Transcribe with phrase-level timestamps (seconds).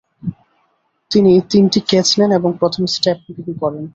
[1.11, 3.83] তিনি তিনটি ক্যাচ নেন ও প্রথম স্ট্যাম্পিং করেন।